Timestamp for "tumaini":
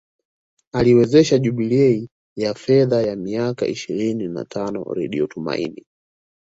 5.27-5.85